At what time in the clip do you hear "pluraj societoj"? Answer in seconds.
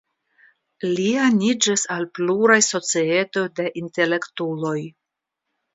2.19-3.47